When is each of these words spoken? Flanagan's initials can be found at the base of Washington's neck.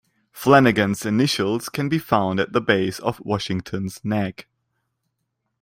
Flanagan's 0.31 1.05
initials 1.05 1.69
can 1.69 1.87
be 1.87 1.99
found 1.99 2.39
at 2.39 2.53
the 2.53 2.59
base 2.59 2.97
of 2.97 3.19
Washington's 3.19 4.03
neck. 4.03 4.47